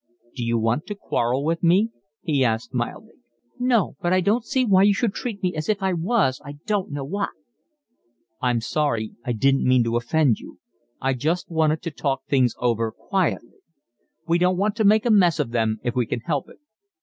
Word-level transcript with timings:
"D'you 0.33 0.57
want 0.57 0.87
to 0.87 0.95
quarrel 0.95 1.45
with 1.45 1.61
me?" 1.61 1.91
he 2.23 2.43
asked 2.43 2.73
mildly. 2.73 3.13
"No, 3.59 3.97
but 4.01 4.11
I 4.11 4.19
don't 4.19 4.43
see 4.43 4.65
why 4.65 4.81
you 4.81 4.95
should 4.95 5.13
treat 5.13 5.43
me 5.43 5.53
as 5.53 5.69
if 5.69 5.83
I 5.83 5.93
was 5.93 6.41
I 6.43 6.53
don't 6.65 6.89
know 6.89 7.03
what." 7.03 7.29
"I'm 8.41 8.61
sorry, 8.61 9.11
I 9.23 9.31
didn't 9.31 9.63
mean 9.67 9.83
to 9.83 9.97
offend 9.97 10.39
you. 10.39 10.57
I 10.99 11.13
just 11.13 11.51
wanted 11.51 11.83
to 11.83 11.91
talk 11.91 12.25
things 12.25 12.55
over 12.57 12.91
quietly. 12.91 13.59
We 14.25 14.39
don't 14.39 14.57
want 14.57 14.75
to 14.77 14.83
make 14.83 15.05
a 15.05 15.11
mess 15.11 15.37
of 15.39 15.51
them 15.51 15.79
if 15.83 15.95
we 15.95 16.07
can 16.07 16.21
help 16.21 16.49
it. 16.49 16.57